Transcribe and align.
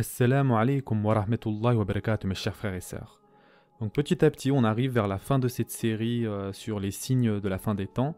Assalamu 0.00 0.54
alaikum 0.56 1.04
wa 1.04 1.12
rahmatullahi 1.12 1.76
wa 1.76 1.84
barakatuh 1.84 2.26
mes 2.26 2.34
chers 2.34 2.56
frères 2.56 2.72
et 2.72 2.80
sœurs. 2.80 3.20
Donc 3.82 3.92
petit 3.92 4.24
à 4.24 4.30
petit 4.30 4.50
on 4.50 4.64
arrive 4.64 4.92
vers 4.92 5.06
la 5.06 5.18
fin 5.18 5.38
de 5.38 5.46
cette 5.46 5.70
série 5.70 6.24
euh, 6.24 6.54
sur 6.54 6.80
les 6.80 6.90
signes 6.90 7.38
de 7.38 7.48
la 7.50 7.58
fin 7.58 7.74
des 7.74 7.86
temps. 7.86 8.16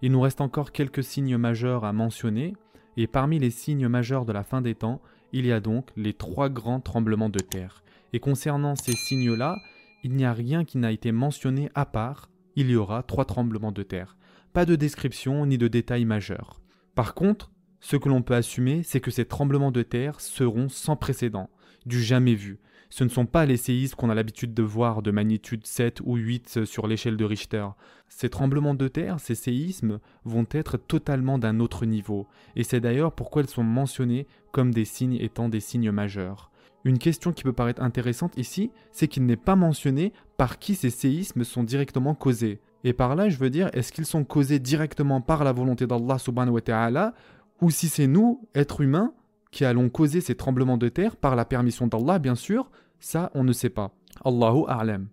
Il 0.00 0.12
nous 0.12 0.22
reste 0.22 0.40
encore 0.40 0.72
quelques 0.72 1.04
signes 1.04 1.36
majeurs 1.36 1.84
à 1.84 1.92
mentionner 1.92 2.54
et 2.96 3.06
parmi 3.06 3.38
les 3.38 3.50
signes 3.50 3.88
majeurs 3.88 4.24
de 4.24 4.32
la 4.32 4.42
fin 4.42 4.62
des 4.62 4.74
temps, 4.74 5.02
il 5.34 5.44
y 5.44 5.52
a 5.52 5.60
donc 5.60 5.90
les 5.96 6.14
trois 6.14 6.48
grands 6.48 6.80
tremblements 6.80 7.28
de 7.28 7.40
terre. 7.40 7.84
Et 8.14 8.20
concernant 8.20 8.74
ces 8.74 8.94
signes-là, 8.94 9.58
il 10.04 10.12
n'y 10.12 10.24
a 10.24 10.32
rien 10.32 10.64
qui 10.64 10.78
n'a 10.78 10.92
été 10.92 11.12
mentionné 11.12 11.68
à 11.74 11.84
part, 11.84 12.30
il 12.56 12.70
y 12.70 12.76
aura 12.76 13.02
trois 13.02 13.26
tremblements 13.26 13.70
de 13.72 13.82
terre. 13.82 14.16
Pas 14.54 14.64
de 14.64 14.76
description 14.76 15.44
ni 15.44 15.58
de 15.58 15.68
détails 15.68 16.06
majeurs. 16.06 16.62
Par 16.94 17.12
contre, 17.12 17.50
ce 17.80 17.96
que 17.96 18.08
l'on 18.08 18.22
peut 18.22 18.34
assumer, 18.34 18.82
c'est 18.82 19.00
que 19.00 19.10
ces 19.10 19.24
tremblements 19.24 19.70
de 19.70 19.82
terre 19.82 20.20
seront 20.20 20.68
sans 20.68 20.96
précédent, 20.96 21.48
du 21.86 22.02
jamais 22.02 22.34
vu. 22.34 22.58
Ce 22.90 23.04
ne 23.04 23.08
sont 23.08 23.26
pas 23.26 23.44
les 23.44 23.58
séismes 23.58 23.96
qu'on 23.96 24.08
a 24.08 24.14
l'habitude 24.14 24.54
de 24.54 24.62
voir 24.62 25.02
de 25.02 25.10
magnitude 25.10 25.66
7 25.66 26.00
ou 26.04 26.16
8 26.16 26.64
sur 26.64 26.86
l'échelle 26.86 27.18
de 27.18 27.24
Richter. 27.24 27.66
Ces 28.08 28.30
tremblements 28.30 28.74
de 28.74 28.88
terre, 28.88 29.20
ces 29.20 29.34
séismes, 29.34 30.00
vont 30.24 30.46
être 30.50 30.78
totalement 30.78 31.38
d'un 31.38 31.60
autre 31.60 31.84
niveau, 31.84 32.26
et 32.56 32.64
c'est 32.64 32.80
d'ailleurs 32.80 33.12
pourquoi 33.12 33.42
ils 33.42 33.48
sont 33.48 33.62
mentionnés 33.62 34.26
comme 34.52 34.72
des 34.72 34.86
signes 34.86 35.18
étant 35.20 35.48
des 35.50 35.60
signes 35.60 35.90
majeurs. 35.90 36.50
Une 36.84 36.98
question 36.98 37.32
qui 37.32 37.42
peut 37.42 37.52
paraître 37.52 37.82
intéressante 37.82 38.38
ici, 38.38 38.70
c'est 38.92 39.08
qu'il 39.08 39.26
n'est 39.26 39.36
pas 39.36 39.56
mentionné 39.56 40.12
par 40.36 40.58
qui 40.58 40.74
ces 40.74 40.90
séismes 40.90 41.44
sont 41.44 41.64
directement 41.64 42.14
causés. 42.14 42.60
Et 42.84 42.92
par 42.92 43.16
là, 43.16 43.28
je 43.28 43.36
veux 43.38 43.50
dire, 43.50 43.68
est-ce 43.72 43.92
qu'ils 43.92 44.06
sont 44.06 44.24
causés 44.24 44.60
directement 44.60 45.20
par 45.20 45.42
la 45.42 45.52
volonté 45.52 45.86
d'Allah 45.86 46.18
subhanahu 46.18 46.54
wa 46.54 46.60
ta'ala, 46.60 47.14
ou 47.60 47.70
si 47.70 47.88
c'est 47.88 48.06
nous, 48.06 48.48
êtres 48.54 48.80
humains, 48.80 49.12
qui 49.50 49.64
allons 49.64 49.88
causer 49.88 50.20
ces 50.20 50.34
tremblements 50.34 50.78
de 50.78 50.88
terre 50.88 51.16
par 51.16 51.36
la 51.36 51.44
permission 51.44 51.86
d'Allah, 51.86 52.18
bien 52.18 52.34
sûr, 52.34 52.70
ça 53.00 53.30
on 53.34 53.44
ne 53.44 53.52
sait 53.52 53.70
pas. 53.70 53.92
Allahu 54.24 54.64
a'lam. 54.68 55.08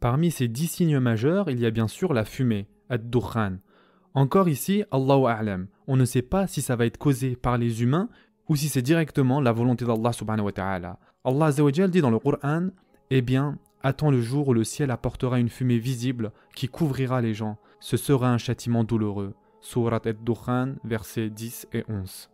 Parmi 0.00 0.30
ces 0.30 0.48
dix 0.48 0.66
signes 0.66 0.98
majeurs, 0.98 1.48
il 1.50 1.60
y 1.60 1.66
a 1.66 1.70
bien 1.70 1.88
sûr 1.88 2.12
la 2.12 2.24
fumée, 2.24 2.66
ad-dukhan. 2.90 3.58
Encore 4.14 4.48
ici, 4.48 4.84
Allahu 4.90 5.26
a'lam. 5.26 5.68
On 5.86 5.96
ne 5.96 6.04
sait 6.04 6.22
pas 6.22 6.46
si 6.46 6.60
ça 6.60 6.76
va 6.76 6.86
être 6.86 6.98
causé 6.98 7.36
par 7.36 7.56
les 7.56 7.82
humains 7.82 8.08
ou 8.48 8.56
si 8.56 8.68
c'est 8.68 8.82
directement 8.82 9.40
la 9.40 9.52
volonté 9.52 9.84
d'Allah 9.84 10.12
subhanahu 10.12 10.46
wa 10.46 10.52
ta'ala. 10.52 10.98
Allah 11.24 11.52
dit 11.88 12.00
dans 12.00 12.10
le 12.10 12.18
Coran 12.18 12.68
Eh 13.10 13.22
bien, 13.22 13.58
attends 13.82 14.10
le 14.10 14.20
jour 14.20 14.48
où 14.48 14.54
le 14.54 14.64
ciel 14.64 14.90
apportera 14.90 15.38
une 15.38 15.48
fumée 15.48 15.78
visible 15.78 16.32
qui 16.54 16.68
couvrira 16.68 17.20
les 17.20 17.34
gens. 17.34 17.58
Ce 17.80 17.96
sera 17.96 18.30
un 18.30 18.38
châtiment 18.38 18.84
douloureux. 18.84 19.34
Surat 19.62 20.02
ad-Dukhan, 20.04 20.74
versets 20.84 21.30
10 21.30 21.68
et 21.72 21.84
11. 21.88 22.28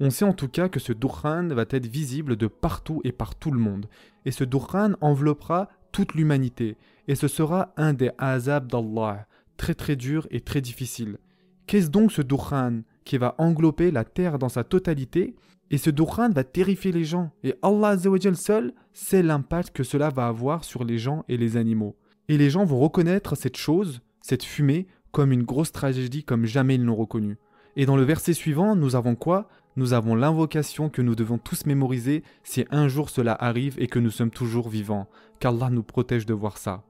On 0.00 0.10
sait 0.10 0.24
en 0.24 0.32
tout 0.32 0.48
cas 0.48 0.68
que 0.68 0.80
ce 0.80 0.92
Dukhan 0.92 1.48
va 1.48 1.64
être 1.70 1.86
visible 1.86 2.36
de 2.36 2.48
partout 2.48 3.00
et 3.04 3.12
par 3.12 3.36
tout 3.36 3.52
le 3.52 3.60
monde. 3.60 3.86
Et 4.24 4.32
ce 4.32 4.44
Dukhan 4.44 4.94
enveloppera 5.00 5.68
toute 5.92 6.14
l'humanité. 6.14 6.76
Et 7.06 7.14
ce 7.14 7.28
sera 7.28 7.72
un 7.76 7.92
des 7.92 8.10
azab 8.18 8.66
d'Allah, 8.66 9.26
très 9.56 9.74
très 9.74 9.96
dur 9.96 10.26
et 10.30 10.40
très 10.40 10.60
difficile. 10.60 11.18
Qu'est-ce 11.66 11.90
donc 11.90 12.10
ce 12.12 12.22
Dukhan 12.22 12.80
qui 13.04 13.16
va 13.16 13.36
englober 13.38 13.90
la 13.90 14.04
terre 14.04 14.38
dans 14.38 14.48
sa 14.48 14.64
totalité? 14.64 15.36
Et 15.70 15.78
ce 15.78 15.90
Dukhan 15.90 16.30
va 16.30 16.42
terrifier 16.42 16.90
les 16.90 17.04
gens. 17.04 17.30
Et 17.44 17.54
Allah 17.62 17.96
seul 18.34 18.72
sait 18.92 19.22
l'impact 19.22 19.70
que 19.76 19.84
cela 19.84 20.08
va 20.08 20.26
avoir 20.26 20.64
sur 20.64 20.82
les 20.82 20.98
gens 20.98 21.24
et 21.28 21.36
les 21.36 21.56
animaux. 21.56 21.96
Et 22.28 22.38
les 22.38 22.50
gens 22.50 22.64
vont 22.64 22.80
reconnaître 22.80 23.36
cette 23.36 23.56
chose, 23.56 24.00
cette 24.20 24.42
fumée, 24.42 24.88
comme 25.12 25.32
une 25.32 25.42
grosse 25.42 25.72
tragédie 25.72 26.24
comme 26.24 26.46
jamais 26.46 26.76
ils 26.76 26.84
l'ont 26.84 26.96
reconnu. 26.96 27.38
Et 27.76 27.86
dans 27.86 27.96
le 27.96 28.02
verset 28.02 28.32
suivant, 28.32 28.76
nous 28.76 28.96
avons 28.96 29.14
quoi? 29.14 29.48
Nous 29.76 29.92
avons 29.92 30.14
l'invocation 30.14 30.88
que 30.88 31.02
nous 31.02 31.14
devons 31.14 31.38
tous 31.38 31.66
mémoriser 31.66 32.24
si 32.42 32.64
un 32.70 32.88
jour 32.88 33.08
cela 33.08 33.36
arrive 33.38 33.76
et 33.78 33.86
que 33.86 33.98
nous 33.98 34.10
sommes 34.10 34.30
toujours 34.30 34.68
vivants, 34.68 35.08
qu'Allah 35.38 35.70
nous 35.70 35.84
protège 35.84 36.26
de 36.26 36.34
voir 36.34 36.58
ça. 36.58 36.82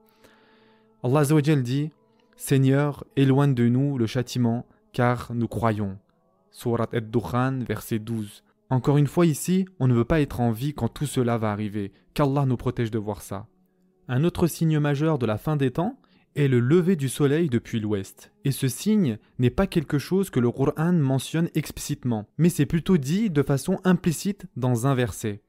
Allah 1.02 1.22
dit 1.62 1.91
Seigneur, 2.36 3.04
éloigne 3.16 3.54
de 3.54 3.69
nous 3.69 3.98
le 3.98 4.06
châtiment, 4.06 4.66
car 4.92 5.30
nous 5.34 5.48
croyons. 5.48 5.98
Surat 6.50 6.88
ad-Dukhan, 6.92 7.60
verset 7.60 7.98
12. 7.98 8.42
Encore 8.70 8.97
une 8.97 9.06
fois 9.06 9.26
ici, 9.26 9.66
on 9.78 9.88
ne 9.88 9.94
veut 9.94 10.04
pas 10.04 10.20
être 10.20 10.41
en 10.41 10.50
vie 10.50 10.72
quand 10.72 10.88
tout 10.88 11.06
cela 11.06 11.36
va 11.36 11.53
arriver, 11.53 11.92
qu'Allah 12.14 12.47
nous 12.47 12.56
protège 12.56 12.91
de 12.91 12.98
voir 12.98 13.20
ça. 13.20 13.47
Un 14.09 14.25
autre 14.25 14.47
signe 14.47 14.78
majeur 14.78 15.19
de 15.19 15.26
la 15.26 15.38
fin 15.38 15.56
des 15.56 15.70
temps, 15.70 15.98
est 16.36 16.48
le 16.48 16.60
lever 16.60 16.96
du 16.96 17.08
soleil 17.08 17.48
depuis 17.48 17.80
l'ouest. 17.80 18.32
Et 18.44 18.52
ce 18.52 18.68
signe 18.68 19.18
n'est 19.38 19.50
pas 19.50 19.66
quelque 19.66 19.98
chose 19.98 20.30
que 20.30 20.41
le 20.41 20.50
Qur'an 20.50 20.92
mentionne 20.92 21.48
explicitement, 21.54 22.26
mais 22.38 22.48
c'est 22.48 22.66
plutôt 22.66 22.96
dit 22.96 23.30
de 23.30 23.42
façon 23.42 23.80
implicite 23.84 24.46
dans 24.56 24.86
un 24.86 24.94
verset. 24.94 25.42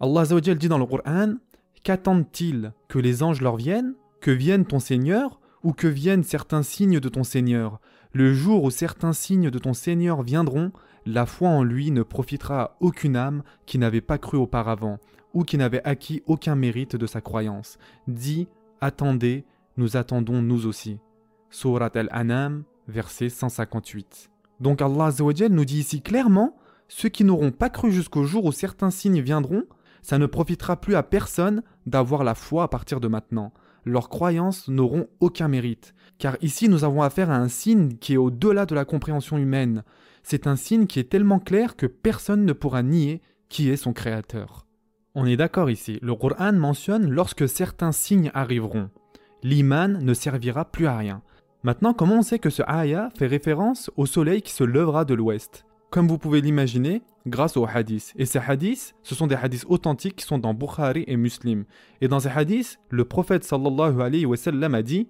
Allah 0.00 0.24
dit 0.40 0.68
dans 0.68 0.78
le 0.78 0.86
Qur'an 0.86 1.34
Qu'attendent-ils 1.82 2.72
Que 2.88 2.98
les 2.98 3.22
anges 3.22 3.42
leur 3.42 3.56
viennent? 3.56 3.94
Que 4.20 4.30
vienne 4.30 4.64
ton 4.64 4.78
Seigneur 4.78 5.40
Ou 5.62 5.72
que 5.72 5.86
viennent 5.86 6.24
certains 6.24 6.62
signes 6.62 7.00
de 7.00 7.08
ton 7.08 7.24
Seigneur? 7.24 7.80
Le 8.12 8.32
jour 8.32 8.64
où 8.64 8.70
certains 8.70 9.12
signes 9.12 9.50
de 9.50 9.58
ton 9.58 9.74
Seigneur 9.74 10.22
viendront, 10.22 10.72
la 11.04 11.26
foi 11.26 11.48
en 11.48 11.62
lui 11.62 11.90
ne 11.90 12.02
profitera 12.02 12.62
à 12.62 12.76
aucune 12.80 13.16
âme 13.16 13.42
qui 13.66 13.78
n'avait 13.78 14.00
pas 14.00 14.18
cru 14.18 14.38
auparavant, 14.38 14.98
ou 15.34 15.42
qui 15.42 15.58
n'avait 15.58 15.84
acquis 15.84 16.22
aucun 16.26 16.54
mérite 16.54 16.96
de 16.96 17.06
sa 17.06 17.20
croyance. 17.20 17.76
Dis, 18.08 18.46
attendez, 18.80 19.44
nous 19.76 19.96
attendons 19.96 20.42
nous 20.42 20.66
aussi. 20.66 20.98
Surat 21.50 21.90
al-Anam, 21.94 22.64
verset 22.88 23.28
158. 23.28 24.30
Donc 24.60 24.82
Allah 24.82 25.10
nous 25.50 25.64
dit 25.64 25.78
ici 25.78 26.00
clairement, 26.00 26.56
ceux 26.88 27.08
qui 27.08 27.24
n'auront 27.24 27.50
pas 27.50 27.70
cru 27.70 27.90
jusqu'au 27.90 28.24
jour 28.24 28.44
où 28.44 28.52
certains 28.52 28.90
signes 28.90 29.20
viendront, 29.20 29.64
ça 30.02 30.18
ne 30.18 30.26
profitera 30.26 30.80
plus 30.80 30.94
à 30.94 31.02
personne 31.02 31.62
d'avoir 31.86 32.24
la 32.24 32.34
foi 32.34 32.64
à 32.64 32.68
partir 32.68 33.00
de 33.00 33.08
maintenant. 33.08 33.52
Leurs 33.84 34.08
croyances 34.08 34.68
n'auront 34.68 35.08
aucun 35.20 35.48
mérite. 35.48 35.94
Car 36.18 36.36
ici 36.40 36.68
nous 36.68 36.84
avons 36.84 37.02
affaire 37.02 37.30
à 37.30 37.36
un 37.36 37.48
signe 37.48 37.96
qui 37.96 38.14
est 38.14 38.18
au-delà 38.18 38.66
de 38.66 38.74
la 38.74 38.84
compréhension 38.84 39.38
humaine. 39.38 39.82
C'est 40.22 40.46
un 40.46 40.56
signe 40.56 40.86
qui 40.86 41.00
est 41.00 41.10
tellement 41.10 41.38
clair 41.38 41.76
que 41.76 41.86
personne 41.86 42.44
ne 42.44 42.52
pourra 42.52 42.82
nier 42.82 43.20
qui 43.48 43.70
est 43.70 43.76
son 43.76 43.92
créateur. 43.92 44.66
On 45.14 45.26
est 45.26 45.36
d'accord 45.36 45.70
ici, 45.70 45.98
le 46.02 46.14
Qur'an 46.14 46.52
mentionne 46.52 47.10
lorsque 47.10 47.48
certains 47.48 47.92
signes 47.92 48.30
arriveront 48.34 48.90
l'iman 49.44 50.00
ne 50.02 50.14
servira 50.14 50.64
plus 50.64 50.86
à 50.86 50.96
rien. 50.96 51.22
Maintenant, 51.62 51.94
comment 51.94 52.16
on 52.16 52.22
sait 52.22 52.40
que 52.40 52.50
ce 52.50 52.62
ayah 52.66 53.10
fait 53.16 53.26
référence 53.26 53.90
au 53.96 54.06
soleil 54.06 54.42
qui 54.42 54.52
se 54.52 54.64
lèvera 54.64 55.04
de 55.04 55.14
l'ouest? 55.14 55.64
Comme 55.90 56.08
vous 56.08 56.18
pouvez 56.18 56.40
l'imaginer, 56.40 57.02
grâce 57.26 57.56
aux 57.56 57.66
hadiths. 57.66 58.12
Et 58.16 58.26
ces 58.26 58.38
hadiths, 58.38 58.94
ce 59.02 59.14
sont 59.14 59.26
des 59.26 59.34
hadiths 59.34 59.66
authentiques 59.68 60.16
qui 60.16 60.24
sont 60.24 60.38
dans 60.38 60.54
Bukhari 60.54 61.04
et 61.06 61.16
Muslim. 61.16 61.64
Et 62.00 62.08
dans 62.08 62.20
ces 62.20 62.28
hadiths, 62.28 62.78
le 62.90 63.04
prophète 63.04 63.44
sallallahu 63.44 64.00
alayhi 64.00 64.26
wa 64.26 64.36
sallam 64.36 64.74
a 64.74 64.82
dit 64.82 65.08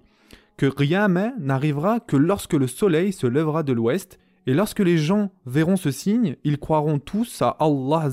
que 0.57 0.67
Qiyamah 0.67 1.31
n'arrivera 1.39 1.99
que 1.99 2.15
lorsque 2.15 2.53
le 2.53 2.67
soleil 2.67 3.13
se 3.13 3.27
lèvera 3.27 3.63
de 3.63 3.73
l'ouest 3.73 4.19
et 4.47 4.53
lorsque 4.53 4.79
les 4.79 4.97
gens 4.97 5.31
verront 5.45 5.75
ce 5.75 5.91
signe, 5.91 6.35
ils 6.43 6.59
croiront 6.59 6.99
tous 6.99 7.41
à 7.41 7.57
Allah 7.59 8.09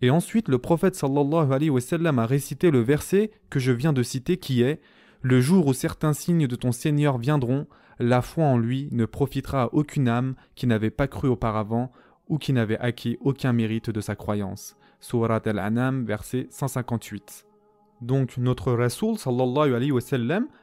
Et 0.00 0.10
ensuite, 0.10 0.48
le 0.48 0.58
prophète 0.58 0.94
sallallahu 0.94 1.52
alayhi 1.52 1.70
wa 1.70 1.80
sallam 1.80 2.18
a 2.18 2.26
récité 2.26 2.70
le 2.70 2.80
verset 2.80 3.30
que 3.50 3.60
je 3.60 3.72
viens 3.72 3.92
de 3.92 4.02
citer 4.02 4.38
qui 4.38 4.62
est 4.62 4.80
le 5.22 5.40
jour 5.40 5.68
où 5.68 5.72
certains 5.72 6.12
signes 6.12 6.48
de 6.48 6.56
ton 6.56 6.72
Seigneur 6.72 7.16
viendront, 7.16 7.66
la 8.00 8.22
foi 8.22 8.44
en 8.44 8.58
lui 8.58 8.88
ne 8.90 9.04
profitera 9.04 9.64
à 9.64 9.68
aucune 9.72 10.08
âme 10.08 10.34
qui 10.56 10.66
n'avait 10.66 10.90
pas 10.90 11.06
cru 11.06 11.28
auparavant 11.28 11.92
ou 12.28 12.38
qui 12.38 12.52
n'avait 12.52 12.78
acquis 12.78 13.18
aucun 13.20 13.52
mérite 13.52 13.90
de 13.90 14.00
sa 14.00 14.16
croyance. 14.16 14.76
Surat 14.98 15.42
al-Anam, 15.44 16.04
verset 16.04 16.48
158. 16.50 17.46
Donc 18.00 18.36
notre 18.36 18.72
Rasoul 18.72 19.16
sallallahu 19.16 19.74
alayhi 19.74 19.92
wa 19.92 20.00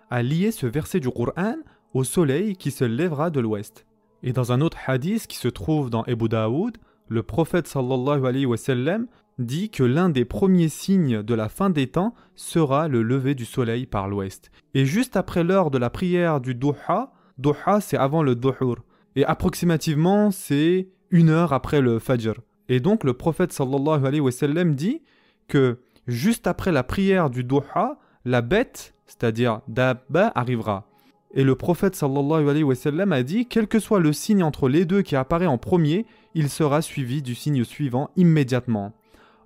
a 0.10 0.24
lié 0.24 0.52
ce 0.52 0.66
verset 0.66 1.00
du 1.00 1.10
Qur'an 1.10 1.56
au 1.94 2.04
soleil 2.04 2.58
qui 2.58 2.72
se 2.72 2.84
lèvera 2.84 3.30
de 3.30 3.40
l'ouest. 3.40 3.86
Et 4.24 4.34
dans 4.34 4.52
un 4.52 4.60
autre 4.60 4.78
hadith 4.88 5.28
qui 5.28 5.38
se 5.38 5.48
trouve 5.48 5.90
dans 5.90 6.04
Ebu 6.06 6.28
Daoud, 6.28 6.78
le 7.08 7.24
prophète 7.24 7.68
sallallahu 7.68 8.26
alayhi 8.28 8.46
wa 8.46 8.58
sallam 8.58 9.08
dit 9.40 9.70
que 9.70 9.84
l'un 9.84 10.10
des 10.10 10.26
premiers 10.26 10.70
signes 10.70 11.24
de 11.24 11.34
la 11.34 11.50
fin 11.50 11.70
des 11.70 11.88
temps 11.88 12.14
sera 12.36 12.88
le 12.88 13.02
lever 13.02 13.36
du 13.36 13.46
soleil 13.46 13.86
par 13.86 14.08
l'ouest. 14.08 14.52
Et 14.74 14.86
juste 14.86 15.16
après 15.16 15.44
l'heure 15.44 15.72
de 15.72 15.78
la 15.78 15.90
prière 15.90 16.42
du 16.42 16.54
Duha, 16.54 17.12
Duha 17.38 17.82
c'est 17.82 17.98
avant 17.98 18.22
le 18.22 18.36
Duhur, 18.36 18.84
et 19.16 19.26
approximativement 19.26 20.30
c'est 20.30 20.90
une 21.10 21.30
heure 21.30 21.54
après 21.54 21.82
le 21.82 22.00
Fajr. 22.00 22.36
Et 22.68 22.80
donc 22.80 23.04
le 23.04 23.14
prophète 23.14 23.54
sallallahu 23.54 24.06
alayhi 24.06 24.20
wa 24.20 24.32
sallam 24.32 24.76
dit 24.76 25.02
que 25.48 25.80
juste 26.08 26.46
après 26.46 26.72
la 26.72 26.84
prière 26.84 27.30
du 27.30 27.44
Duha, 27.44 27.98
la 28.26 28.42
bête, 28.42 28.94
c'est-à-dire 29.08 29.62
Dabba, 29.68 30.32
arrivera. 30.36 30.86
Et 31.34 31.44
le 31.44 31.56
prophète 31.56 31.96
sallallahu 31.96 32.50
alayhi 32.50 32.64
wa 32.64 32.76
sallam 32.76 33.12
a 33.12 33.24
dit 33.24 33.46
quel 33.46 33.68
que 33.68 33.80
soit 33.80 34.00
le 34.00 34.14
signe 34.14 34.44
entre 34.44 34.68
les 34.68 34.86
deux 34.86 35.02
qui 35.02 35.16
apparaît 35.16 35.48
en 35.48 35.58
premier, 35.58 36.06
il 36.36 36.50
sera 36.50 36.82
suivi 36.82 37.22
du 37.22 37.36
signe 37.36 37.64
suivant 37.64 38.10
immédiatement. 38.16 38.94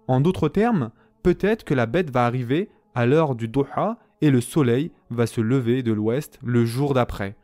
En 0.07 0.21
d'autres 0.21 0.49
termes, 0.49 0.91
peut-être 1.23 1.63
que 1.63 1.73
la 1.73 1.85
bête 1.85 2.09
va 2.09 2.25
arriver 2.25 2.69
à 2.95 3.05
l'heure 3.05 3.35
du 3.35 3.47
Doha 3.47 3.97
et 4.21 4.31
le 4.31 4.41
soleil 4.41 4.91
va 5.09 5.27
se 5.27 5.41
lever 5.41 5.83
de 5.83 5.91
l'ouest 5.91 6.39
le 6.43 6.65
jour 6.65 6.93
d'après. 6.93 7.35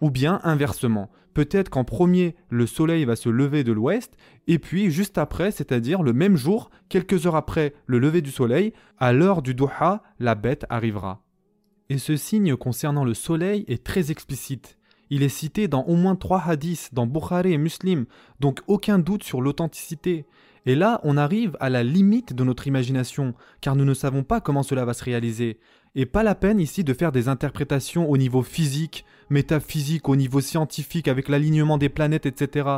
Ou 0.00 0.10
bien 0.10 0.40
inversement, 0.44 1.10
peut-être 1.34 1.68
qu'en 1.68 1.84
premier, 1.84 2.34
le 2.48 2.66
soleil 2.66 3.04
va 3.04 3.16
se 3.16 3.28
lever 3.28 3.64
de 3.64 3.72
l'ouest, 3.72 4.16
et 4.46 4.58
puis 4.58 4.90
juste 4.90 5.18
après, 5.18 5.50
c'est-à-dire 5.50 6.02
le 6.02 6.12
même 6.12 6.36
jour, 6.36 6.70
quelques 6.88 7.26
heures 7.26 7.36
après 7.36 7.74
le 7.86 7.98
lever 7.98 8.22
du 8.22 8.30
soleil, 8.30 8.72
à 8.98 9.12
l'heure 9.12 9.42
du 9.42 9.54
duha, 9.54 10.02
la 10.18 10.34
bête 10.34 10.66
arrivera. 10.70 11.22
Et 11.88 11.98
ce 11.98 12.16
signe 12.16 12.56
concernant 12.56 13.04
le 13.04 13.14
soleil 13.14 13.64
est 13.68 13.84
très 13.84 14.10
explicite. 14.10 14.78
Il 15.10 15.24
est 15.24 15.28
cité 15.28 15.66
dans 15.66 15.82
au 15.82 15.96
moins 15.96 16.14
trois 16.14 16.40
hadiths, 16.46 16.90
dans 16.94 17.06
Bukhari 17.06 17.52
et 17.52 17.58
Muslim, 17.58 18.06
donc 18.38 18.60
aucun 18.68 19.00
doute 19.00 19.24
sur 19.24 19.40
l'authenticité. 19.40 20.24
Et 20.66 20.74
là, 20.74 21.00
on 21.04 21.16
arrive 21.16 21.56
à 21.60 21.70
la 21.70 21.82
limite 21.82 22.34
de 22.34 22.44
notre 22.44 22.66
imagination, 22.66 23.34
car 23.60 23.76
nous 23.76 23.84
ne 23.84 23.94
savons 23.94 24.22
pas 24.22 24.40
comment 24.40 24.62
cela 24.62 24.84
va 24.84 24.92
se 24.92 25.04
réaliser. 25.04 25.58
Et 25.94 26.06
pas 26.06 26.22
la 26.22 26.34
peine 26.34 26.60
ici 26.60 26.84
de 26.84 26.94
faire 26.94 27.12
des 27.12 27.28
interprétations 27.28 28.08
au 28.08 28.16
niveau 28.16 28.42
physique, 28.42 29.04
métaphysique, 29.28 30.08
au 30.08 30.16
niveau 30.16 30.40
scientifique, 30.40 31.08
avec 31.08 31.28
l'alignement 31.28 31.78
des 31.78 31.88
planètes, 31.88 32.26
etc. 32.26 32.68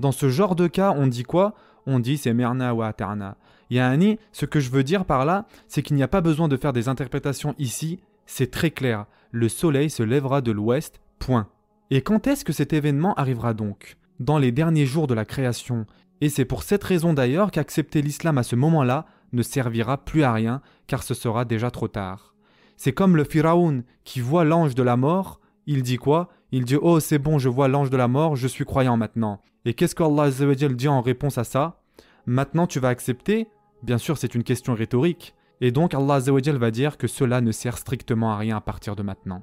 Dans 0.00 0.12
ce 0.12 0.28
genre 0.28 0.56
de 0.56 0.66
cas, 0.66 0.94
on 0.96 1.06
dit 1.06 1.22
quoi? 1.22 1.54
On 1.86 2.00
dit 2.00 2.18
c'est 2.18 2.34
merna 2.34 2.74
ou 2.74 2.82
atarna. 2.82 3.36
Yani, 3.70 4.18
ce 4.32 4.46
que 4.46 4.60
je 4.60 4.70
veux 4.70 4.82
dire 4.82 5.04
par 5.04 5.24
là, 5.24 5.46
c'est 5.68 5.82
qu'il 5.82 5.96
n'y 5.96 6.02
a 6.02 6.08
pas 6.08 6.20
besoin 6.20 6.48
de 6.48 6.56
faire 6.56 6.72
des 6.72 6.88
interprétations 6.88 7.54
ici, 7.58 8.00
c'est 8.26 8.50
très 8.50 8.70
clair. 8.70 9.06
Le 9.30 9.48
soleil 9.48 9.90
se 9.90 10.02
lèvera 10.02 10.40
de 10.40 10.52
l'ouest, 10.52 11.00
point. 11.18 11.48
Et 11.90 12.02
quand 12.02 12.26
est-ce 12.26 12.44
que 12.44 12.52
cet 12.52 12.72
événement 12.72 13.14
arrivera 13.14 13.54
donc? 13.54 13.96
Dans 14.20 14.38
les 14.38 14.52
derniers 14.52 14.86
jours 14.86 15.06
de 15.06 15.14
la 15.14 15.24
création. 15.24 15.86
Et 16.20 16.28
c'est 16.28 16.44
pour 16.44 16.62
cette 16.62 16.84
raison 16.84 17.12
d'ailleurs 17.12 17.50
qu'accepter 17.50 18.02
l'islam 18.02 18.38
à 18.38 18.42
ce 18.42 18.56
moment-là 18.56 19.06
ne 19.32 19.42
servira 19.42 19.98
plus 19.98 20.22
à 20.22 20.32
rien, 20.32 20.62
car 20.86 21.02
ce 21.02 21.14
sera 21.14 21.44
déjà 21.44 21.70
trop 21.70 21.88
tard. 21.88 22.34
C'est 22.76 22.92
comme 22.92 23.16
le 23.16 23.24
Pharaon 23.24 23.82
qui 24.04 24.20
voit 24.20 24.44
l'ange 24.44 24.74
de 24.74 24.82
la 24.82 24.96
mort, 24.96 25.40
il 25.66 25.82
dit 25.82 25.96
quoi? 25.96 26.28
Il 26.50 26.64
dit 26.64 26.76
Oh, 26.80 27.00
c'est 27.00 27.18
bon, 27.18 27.38
je 27.38 27.48
vois 27.48 27.68
l'ange 27.68 27.90
de 27.90 27.96
la 27.96 28.08
mort, 28.08 28.36
je 28.36 28.48
suis 28.48 28.64
croyant 28.64 28.96
maintenant. 28.96 29.40
Et 29.64 29.74
qu'est-ce 29.74 29.94
qu'Allah 29.94 30.30
dit 30.30 30.88
en 30.88 31.02
réponse 31.02 31.38
à 31.38 31.44
ça? 31.44 31.82
Maintenant 32.26 32.66
tu 32.66 32.80
vas 32.80 32.88
accepter? 32.88 33.48
Bien 33.82 33.98
sûr, 33.98 34.16
c'est 34.16 34.34
une 34.34 34.44
question 34.44 34.74
rhétorique. 34.74 35.34
Et 35.60 35.72
donc 35.72 35.92
Allah 35.94 36.20
va 36.20 36.70
dire 36.70 36.96
que 36.98 37.06
cela 37.06 37.40
ne 37.40 37.52
sert 37.52 37.78
strictement 37.78 38.32
à 38.32 38.36
rien 38.38 38.56
à 38.56 38.60
partir 38.60 38.96
de 38.96 39.02
maintenant. 39.02 39.42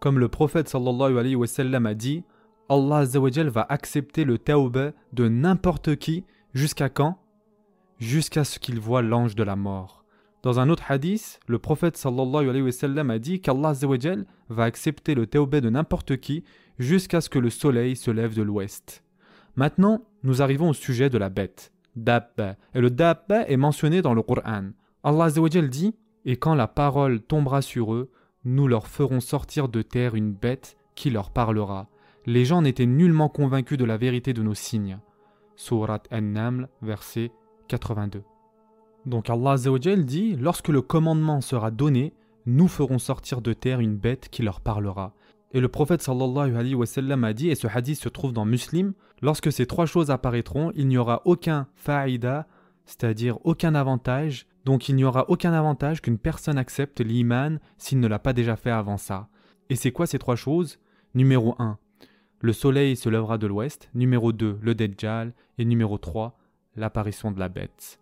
Comme 0.00 0.18
le 0.18 0.28
prophète 0.28 0.68
sallallahu 0.68 1.18
alayhi 1.18 1.36
wa 1.36 1.46
sallam 1.46 1.86
a 1.86 1.94
dit, 1.94 2.24
Allah 2.72 3.04
va 3.50 3.66
accepter 3.68 4.24
le 4.24 4.38
tawbah 4.38 4.92
de 5.12 5.28
n'importe 5.28 5.96
qui 5.96 6.24
jusqu'à 6.54 6.88
quand? 6.88 7.18
Jusqu'à 7.98 8.44
ce 8.44 8.58
qu'il 8.58 8.80
voit 8.80 9.02
l'ange 9.02 9.34
de 9.34 9.42
la 9.42 9.56
mort. 9.56 10.06
Dans 10.42 10.58
un 10.58 10.70
autre 10.70 10.90
hadith, 10.90 11.38
le 11.48 11.58
prophète 11.58 11.98
sallallahu 11.98 12.48
alayhi 12.48 12.62
wa 12.62 12.72
sallam 12.72 13.10
a 13.10 13.18
dit 13.18 13.42
qu'Allah 13.42 13.74
va 14.48 14.64
accepter 14.64 15.14
le 15.14 15.26
tawbah 15.26 15.60
de 15.60 15.68
n'importe 15.68 16.16
qui 16.16 16.44
jusqu'à 16.78 17.20
ce 17.20 17.28
que 17.28 17.38
le 17.38 17.50
soleil 17.50 17.94
se 17.94 18.10
lève 18.10 18.34
de 18.34 18.40
l'ouest. 18.40 19.04
Maintenant, 19.54 20.06
nous 20.22 20.40
arrivons 20.40 20.70
au 20.70 20.74
sujet 20.74 21.10
de 21.10 21.18
la 21.18 21.28
bête, 21.28 21.74
Dabba. 21.94 22.56
Et 22.74 22.80
le 22.80 22.88
Dabba 22.88 23.46
est 23.48 23.58
mentionné 23.58 24.00
dans 24.00 24.14
le 24.14 24.22
Coran. 24.22 24.70
Allah 25.04 25.28
dit 25.68 25.94
Et 26.24 26.36
quand 26.38 26.54
la 26.54 26.68
parole 26.68 27.20
tombera 27.20 27.60
sur 27.60 27.92
eux, 27.92 28.10
nous 28.46 28.66
leur 28.66 28.86
ferons 28.86 29.20
sortir 29.20 29.68
de 29.68 29.82
terre 29.82 30.14
une 30.14 30.32
bête 30.32 30.78
qui 30.94 31.10
leur 31.10 31.32
parlera. 31.32 31.90
Les 32.26 32.44
gens 32.44 32.62
n'étaient 32.62 32.86
nullement 32.86 33.28
convaincus 33.28 33.78
de 33.78 33.84
la 33.84 33.96
vérité 33.96 34.32
de 34.32 34.42
nos 34.42 34.54
signes. 34.54 34.98
Surat 35.56 36.02
An-Naml, 36.12 36.68
verset 36.80 37.32
82. 37.68 38.22
Donc 39.06 39.28
Allah 39.28 39.56
dit 39.98 40.36
Lorsque 40.36 40.68
le 40.68 40.82
commandement 40.82 41.40
sera 41.40 41.70
donné, 41.70 42.14
nous 42.46 42.68
ferons 42.68 42.98
sortir 42.98 43.40
de 43.42 43.52
terre 43.52 43.80
une 43.80 43.96
bête 43.96 44.28
qui 44.28 44.42
leur 44.42 44.60
parlera. 44.60 45.14
Et 45.52 45.60
le 45.60 45.68
prophète 45.68 46.00
sallallahu 46.00 46.56
alayhi 46.56 46.74
wa 46.74 46.86
sallam 46.86 47.24
a 47.24 47.32
dit, 47.32 47.50
et 47.50 47.54
ce 47.54 47.66
hadith 47.66 47.98
se 47.98 48.08
trouve 48.08 48.32
dans 48.32 48.44
Muslim, 48.44 48.94
lorsque 49.20 49.52
ces 49.52 49.66
trois 49.66 49.86
choses 49.86 50.10
apparaîtront, 50.10 50.72
il 50.74 50.88
n'y 50.88 50.96
aura 50.96 51.22
aucun 51.24 51.66
fa'ida, 51.74 52.46
c'est-à-dire 52.86 53.38
aucun 53.44 53.74
avantage, 53.74 54.46
donc 54.64 54.88
il 54.88 54.96
n'y 54.96 55.04
aura 55.04 55.28
aucun 55.28 55.52
avantage 55.52 56.00
qu'une 56.00 56.18
personne 56.18 56.56
accepte 56.56 57.00
l'iman 57.00 57.58
s'il 57.76 58.00
ne 58.00 58.08
l'a 58.08 58.18
pas 58.18 58.32
déjà 58.32 58.56
fait 58.56 58.70
avant 58.70 58.96
ça. 58.96 59.28
Et 59.68 59.76
c'est 59.76 59.92
quoi 59.92 60.06
ces 60.06 60.18
trois 60.18 60.36
choses? 60.36 60.78
Numéro 61.14 61.54
1, 61.58 61.78
le 62.42 62.52
soleil 62.52 62.96
se 62.96 63.08
lèvera 63.08 63.38
de 63.38 63.46
l'ouest. 63.46 63.88
Numéro 63.94 64.32
2, 64.32 64.58
le 64.60 64.74
Dajjal. 64.74 65.32
Et 65.58 65.64
numéro 65.64 65.96
3, 65.96 66.36
l'apparition 66.76 67.30
de 67.30 67.38
la 67.38 67.48
bête. 67.48 68.00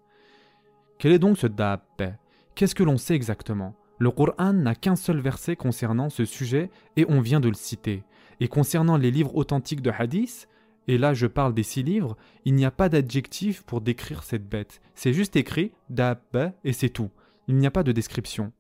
Quel 0.99 1.13
est 1.13 1.19
donc 1.19 1.37
ce 1.37 1.47
Dabbe 1.47 2.15
Qu'est-ce 2.55 2.75
que 2.75 2.83
l'on 2.83 2.97
sait 2.97 3.15
exactement? 3.15 3.75
Le 3.99 4.11
Coran 4.11 4.55
n'a 4.55 4.75
qu'un 4.75 4.97
seul 4.97 5.21
verset 5.21 5.57
concernant 5.57 6.09
ce 6.09 6.25
sujet 6.25 6.71
et 6.97 7.05
on 7.11 7.21
vient 7.21 7.41
de 7.41 7.49
le 7.49 7.55
citer. 7.55 8.03
Et 8.41 8.49
concernant 8.49 8.97
les 8.97 9.11
livres 9.11 9.37
authentiques 9.37 9.83
de 9.83 9.91
hadith, 9.91 10.49
et 10.89 10.97
là 10.97 11.13
je 11.13 11.27
parle 11.27 11.53
des 11.53 11.63
six 11.63 11.83
livres, 11.83 12.17
il 12.47 12.55
n'y 12.55 12.65
a 12.65 12.71
pas 12.71 12.89
d'adjectif 12.89 13.63
pour 13.63 13.83
décrire 13.83 14.23
cette 14.23 14.49
bête. 14.49 14.81
C'est 14.95 15.13
juste 15.13 15.37
écrit 15.37 15.73
Dabbe 15.91 16.53
et 16.65 16.73
c'est 16.73 16.89
tout. 16.89 17.11
Il 17.47 17.57
n'y 17.57 17.67
a 17.67 17.71
pas 17.71 17.83
de 17.83 17.93
description. 17.93 18.53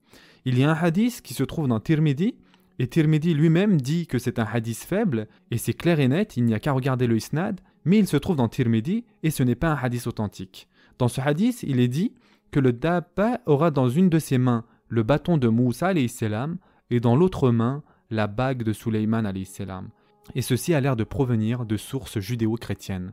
Il 0.44 0.58
y 0.58 0.64
a 0.64 0.70
un 0.70 0.74
hadith 0.74 1.22
qui 1.22 1.32
se 1.32 1.44
trouve 1.44 1.68
dans 1.68 1.80
Tirmidhi, 1.80 2.36
et 2.80 2.86
Tirmidhi 2.86 3.34
lui-même 3.34 3.78
dit 3.78 4.06
que 4.06 4.18
c'est 4.18 4.38
un 4.38 4.46
hadith 4.50 4.78
faible, 4.78 5.28
et 5.50 5.58
c'est 5.58 5.74
clair 5.74 6.00
et 6.00 6.08
net, 6.08 6.38
il 6.38 6.46
n'y 6.46 6.54
a 6.54 6.58
qu'à 6.58 6.72
regarder 6.72 7.06
le 7.06 7.18
isnad, 7.18 7.60
mais 7.84 7.98
il 7.98 8.06
se 8.06 8.16
trouve 8.16 8.36
dans 8.36 8.48
Tirmidhi, 8.48 9.04
et 9.22 9.30
ce 9.30 9.42
n'est 9.42 9.54
pas 9.54 9.68
un 9.68 9.76
hadith 9.76 10.06
authentique. 10.06 10.66
Dans 10.96 11.08
ce 11.08 11.20
hadith, 11.20 11.62
il 11.62 11.78
est 11.78 11.88
dit 11.88 12.14
que 12.50 12.58
le 12.58 12.72
Dabba 12.72 13.42
aura 13.44 13.70
dans 13.70 13.90
une 13.90 14.08
de 14.08 14.18
ses 14.18 14.38
mains 14.38 14.64
le 14.88 15.02
bâton 15.02 15.36
de 15.36 15.48
Moussa 15.48 15.92
salam 16.08 16.56
et 16.88 17.00
dans 17.00 17.16
l'autre 17.16 17.50
main 17.50 17.82
la 18.08 18.26
bague 18.26 18.62
de 18.62 18.72
Suleyman 18.72 19.30
salam. 19.44 19.90
Et 20.34 20.40
ceci 20.40 20.72
a 20.72 20.80
l'air 20.80 20.96
de 20.96 21.04
provenir 21.04 21.66
de 21.66 21.76
sources 21.76 22.18
judéo-chrétiennes. 22.18 23.12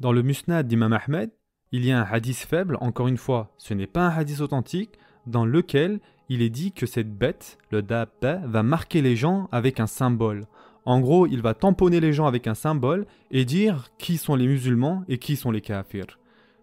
Dans 0.00 0.10
le 0.10 0.24
Musnad 0.24 0.66
d'Imam 0.66 0.92
Ahmed, 0.92 1.30
il 1.70 1.84
y 1.84 1.92
a 1.92 2.00
un 2.00 2.04
hadith 2.04 2.38
faible, 2.38 2.78
encore 2.80 3.06
une 3.06 3.16
fois, 3.16 3.54
ce 3.58 3.74
n'est 3.74 3.86
pas 3.86 4.08
un 4.08 4.10
hadith 4.10 4.40
authentique, 4.40 4.98
dans 5.28 5.46
lequel 5.46 6.00
il 6.28 6.42
est 6.42 6.50
dit 6.50 6.72
que 6.72 6.86
cette 6.86 7.12
bête, 7.12 7.58
le 7.70 7.82
Dabba, 7.82 8.40
va 8.44 8.62
marquer 8.62 9.02
les 9.02 9.16
gens 9.16 9.48
avec 9.52 9.80
un 9.80 9.86
symbole. 9.86 10.46
En 10.86 11.00
gros, 11.00 11.26
il 11.26 11.42
va 11.42 11.54
tamponner 11.54 12.00
les 12.00 12.12
gens 12.12 12.26
avec 12.26 12.46
un 12.46 12.54
symbole 12.54 13.06
et 13.30 13.44
dire 13.44 13.90
qui 13.98 14.16
sont 14.16 14.34
les 14.34 14.46
musulmans 14.46 15.04
et 15.08 15.18
qui 15.18 15.36
sont 15.36 15.50
les 15.50 15.60
kafirs. 15.60 16.18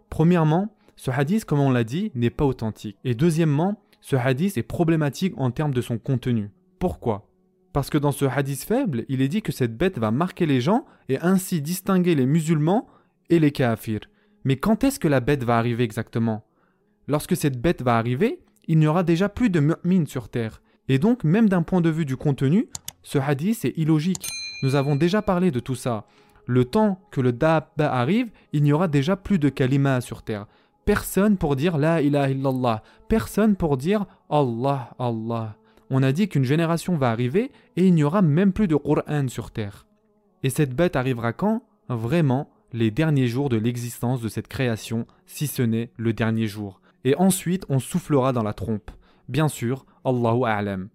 Premièrement, 0.10 0.76
ce 0.96 1.10
hadith, 1.10 1.46
comme 1.46 1.60
on 1.60 1.72
l'a 1.72 1.84
dit, 1.84 2.12
n'est 2.14 2.30
pas 2.30 2.46
authentique. 2.46 2.98
Et 3.04 3.16
deuxièmement, 3.16 3.82
ce 4.02 4.16
hadith 4.16 4.58
est 4.58 4.64
problématique 4.64 5.34
en 5.38 5.52
termes 5.52 5.74
de 5.74 5.82
son 5.82 5.98
contenu. 5.98 6.52
Pourquoi? 6.80 7.28
Parce 7.74 7.90
que 7.90 7.98
dans 7.98 8.12
ce 8.12 8.26
hadith 8.26 8.64
faible, 8.64 9.06
il 9.08 9.22
est 9.22 9.28
dit 9.28 9.42
que 9.42 9.52
cette 9.52 9.78
bête 9.78 9.98
va 9.98 10.12
marquer 10.12 10.46
les 10.46 10.62
gens 10.62 10.86
et 11.10 11.20
ainsi 11.20 11.62
distinguer 11.62 12.16
les 12.16 12.26
musulmans 12.26 12.88
et 13.30 13.40
les 13.40 13.52
kafirs. 13.52 14.02
Mais 14.44 14.58
quand 14.58 14.84
est-ce 14.84 15.00
que 15.00 15.08
la 15.08 15.20
bête 15.22 15.44
va 15.44 15.58
arriver 15.58 15.84
exactement? 15.84 16.44
Lorsque 17.08 17.38
cette 17.38 17.62
bête 17.62 17.82
va 17.82 17.98
arriver, 17.98 18.42
il 18.68 18.80
n'y 18.80 18.88
aura 18.88 19.04
déjà 19.04 19.30
plus 19.30 19.50
de 19.50 19.60
mu'min 19.60 20.06
sur 20.06 20.30
terre. 20.30 20.62
Et 20.88 21.00
donc, 21.00 21.24
même 21.24 21.50
d'un 21.50 21.64
point 21.64 21.82
de 21.82 21.90
vue 21.90 22.06
du 22.06 22.18
contenu, 22.18 22.68
ce 23.04 23.18
hadith 23.18 23.66
est 23.66 23.78
illogique. 23.78 24.28
Nous 24.64 24.76
avons 24.76 24.96
déjà 24.96 25.22
parlé 25.22 25.52
de 25.52 25.60
tout 25.60 25.76
ça. 25.76 26.06
Le 26.46 26.66
temps 26.66 27.00
que 27.12 27.22
le 27.22 27.32
dabba 27.32 27.92
arrive, 27.92 28.30
il 28.54 28.64
n'y 28.64 28.74
aura 28.74 28.88
déjà 28.88 29.16
plus 29.16 29.40
de 29.40 29.50
kalima 29.50 30.02
sur 30.02 30.24
terre. 30.24 30.48
Personne 30.86 31.38
pour 31.38 31.56
dire 31.56 31.78
La 31.78 32.02
ilaha 32.02 32.30
illallah. 32.30 32.84
Personne 33.08 33.56
pour 33.56 33.78
dire 33.78 34.06
Allah, 34.30 34.92
Allah. 35.00 35.56
On 35.90 36.04
a 36.04 36.12
dit 36.12 36.28
qu'une 36.30 36.44
génération 36.44 36.96
va 36.96 37.12
arriver 37.12 37.52
et 37.76 37.86
il 37.86 37.94
n'y 37.94 38.04
aura 38.04 38.22
même 38.22 38.54
plus 38.54 38.68
de 38.68 38.76
Qur'an 38.76 39.28
sur 39.28 39.52
terre. 39.52 39.86
Et 40.44 40.50
cette 40.50 40.76
bête 40.76 40.96
arrivera 40.96 41.34
quand? 41.34 41.64
Vraiment, 41.90 42.50
les 42.74 42.92
derniers 42.92 43.28
jours 43.28 43.50
de 43.50 43.58
l'existence 43.58 44.22
de 44.22 44.30
cette 44.30 44.48
création, 44.48 45.06
si 45.26 45.48
ce 45.48 45.62
n'est 45.62 45.92
le 45.98 46.14
dernier 46.14 46.48
jour. 46.48 46.82
Et 47.04 47.16
ensuite, 47.16 47.66
on 47.70 47.80
soufflera 47.80 48.34
dans 48.34 48.44
la 48.44 48.54
trompe. 48.54 48.92
Bien 49.28 49.48
sûr, 49.48 49.86
Allahu 50.06 50.46
A'lam. 50.46 50.90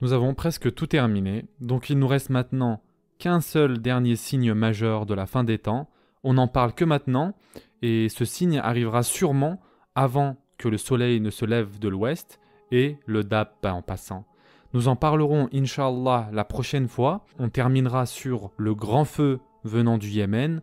Nous 0.00 0.12
avons 0.12 0.34
presque 0.34 0.74
tout 0.74 0.86
terminé, 0.86 1.46
donc 1.60 1.90
il 1.90 1.98
nous 1.98 2.08
reste 2.08 2.30
maintenant 2.30 2.82
qu'un 3.18 3.40
seul 3.40 3.80
dernier 3.80 4.16
signe 4.16 4.52
majeur 4.52 5.06
de 5.06 5.14
la 5.14 5.26
fin 5.26 5.44
des 5.44 5.58
temps. 5.58 5.88
On 6.24 6.34
n'en 6.34 6.48
parle 6.48 6.74
que 6.74 6.84
maintenant, 6.84 7.34
et 7.82 8.08
ce 8.08 8.24
signe 8.24 8.58
arrivera 8.58 9.02
sûrement 9.02 9.60
avant 9.94 10.36
que 10.58 10.68
le 10.68 10.78
soleil 10.78 11.20
ne 11.20 11.30
se 11.30 11.44
lève 11.44 11.78
de 11.78 11.88
l'ouest 11.88 12.40
et 12.70 12.98
le 13.06 13.22
Dab 13.22 13.48
en 13.62 13.82
passant. 13.82 14.26
Nous 14.72 14.88
en 14.88 14.96
parlerons, 14.96 15.48
inshallah, 15.52 16.28
la 16.32 16.44
prochaine 16.44 16.88
fois. 16.88 17.24
On 17.38 17.48
terminera 17.48 18.06
sur 18.06 18.50
le 18.56 18.74
grand 18.74 19.04
feu 19.04 19.38
venant 19.62 19.98
du 19.98 20.08
Yémen 20.08 20.62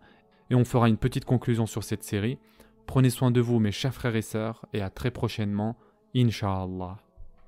et 0.50 0.56
on 0.56 0.66
fera 0.66 0.90
une 0.90 0.98
petite 0.98 1.26
conclusion 1.26 1.66
sur 1.66 1.84
cette 1.84 2.04
série. 2.04 2.38
Prenez 2.92 3.10
soin 3.10 3.32
de 3.32 3.40
vous, 3.40 3.60
mes 3.60 3.72
chers 3.72 3.94
frères 3.94 4.18
et 4.18 4.22
sœurs, 4.22 4.66
et 4.74 4.82
à 4.82 4.90
très 4.90 5.12
prochainement, 5.12 5.78
inshallah. 6.14 6.98